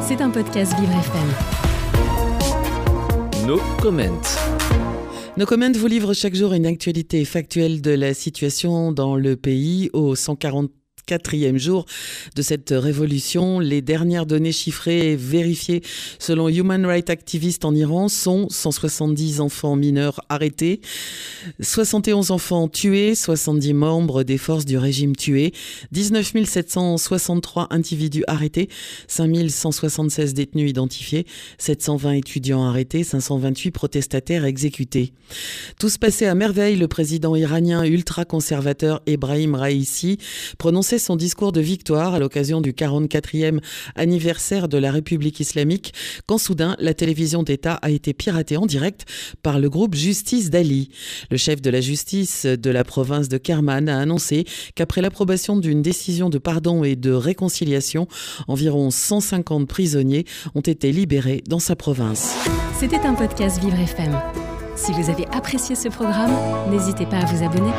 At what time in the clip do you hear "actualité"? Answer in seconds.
6.66-7.24